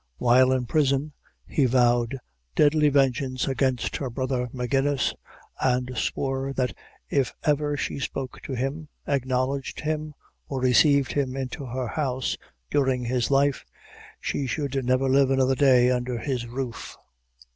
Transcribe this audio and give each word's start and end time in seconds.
While 0.17 0.51
in 0.51 0.65
prison, 0.65 1.13
he 1.45 1.65
vowed 1.65 2.17
deadly 2.55 2.89
vengeance 2.89 3.47
against 3.47 3.97
her 3.97 4.09
brother, 4.09 4.49
Magennis, 4.51 5.13
and 5.61 5.95
swore, 5.95 6.53
that 6.53 6.75
if 7.11 7.35
ever 7.43 7.77
she 7.77 7.99
spoke 7.99 8.41
to 8.45 8.53
him, 8.55 8.89
acknowledged 9.05 9.81
him, 9.81 10.15
or 10.47 10.59
received 10.59 11.11
him 11.11 11.37
into 11.37 11.65
her 11.67 11.85
house 11.87 12.35
during 12.71 13.05
his 13.05 13.29
life, 13.29 13.63
she 14.19 14.47
should 14.47 14.83
never 14.83 15.07
live 15.07 15.29
another 15.29 15.53
day 15.53 15.91
under 15.91 16.17
his 16.17 16.47
roof. 16.47 16.97